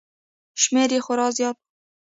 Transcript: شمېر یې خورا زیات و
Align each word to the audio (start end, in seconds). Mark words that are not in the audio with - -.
شمېر 0.61 0.89
یې 0.95 0.99
خورا 1.05 1.27
زیات 1.37 1.57
و 1.59 1.63